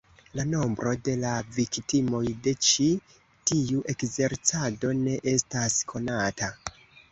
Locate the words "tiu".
3.51-3.85